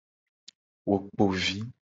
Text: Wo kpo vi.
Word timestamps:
Wo 0.87 0.95
kpo 1.05 1.25
vi. 1.39 1.57